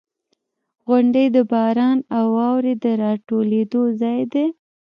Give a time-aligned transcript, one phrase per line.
[0.87, 4.45] •غونډۍ د باران او واورې د راټولېدو ځای دی.